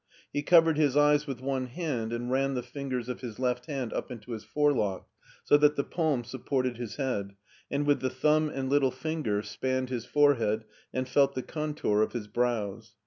He 0.33 0.41
covered 0.41 0.77
his 0.79 0.97
eyes 0.97 1.27
with 1.27 1.41
one 1.41 1.67
hand 1.67 2.11
and 2.11 2.31
ran 2.31 2.55
the 2.55 2.63
fingers 2.63 3.07
of 3.07 3.21
his 3.21 3.37
left 3.37 3.67
hand 3.67 3.93
up 3.93 4.09
into 4.09 4.31
his 4.31 4.43
forelock, 4.43 5.05
so 5.43 5.57
that 5.57 5.75
the 5.75 5.83
palm 5.83 6.23
supported 6.23 6.77
his 6.77 6.95
head, 6.95 7.35
and 7.69 7.85
with 7.85 7.99
the 7.99 8.09
thumb 8.09 8.49
and 8.49 8.67
little 8.67 8.89
finger 8.89 9.43
spanned 9.43 9.91
his 9.91 10.07
forehead 10.07 10.63
and 10.91 11.07
felt 11.07 11.35
the 11.35 11.43
contour 11.43 12.01
of 12.01 12.13
his 12.13 12.25
brows. 12.27 12.95